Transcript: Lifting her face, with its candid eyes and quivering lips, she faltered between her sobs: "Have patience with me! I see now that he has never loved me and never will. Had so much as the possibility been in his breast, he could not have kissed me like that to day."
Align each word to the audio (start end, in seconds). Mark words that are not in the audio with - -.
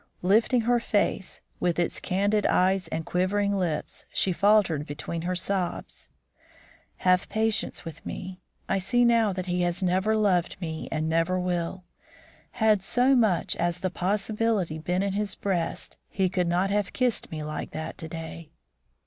Lifting 0.23 0.61
her 0.61 0.79
face, 0.79 1.41
with 1.59 1.77
its 1.77 1.99
candid 1.99 2.47
eyes 2.47 2.87
and 2.87 3.05
quivering 3.05 3.55
lips, 3.55 4.05
she 4.11 4.33
faltered 4.33 4.87
between 4.87 5.21
her 5.21 5.35
sobs: 5.35 6.09
"Have 7.05 7.29
patience 7.29 7.85
with 7.85 8.03
me! 8.03 8.41
I 8.67 8.79
see 8.79 9.05
now 9.05 9.31
that 9.31 9.45
he 9.45 9.61
has 9.61 9.83
never 9.83 10.15
loved 10.15 10.59
me 10.59 10.89
and 10.91 11.07
never 11.07 11.39
will. 11.39 11.83
Had 12.53 12.81
so 12.81 13.15
much 13.15 13.55
as 13.57 13.81
the 13.81 13.91
possibility 13.91 14.79
been 14.79 15.03
in 15.03 15.13
his 15.13 15.35
breast, 15.35 15.97
he 16.09 16.29
could 16.29 16.47
not 16.47 16.71
have 16.71 16.93
kissed 16.93 17.29
me 17.29 17.43
like 17.43 17.69
that 17.69 17.95
to 17.99 18.07
day." 18.07 18.49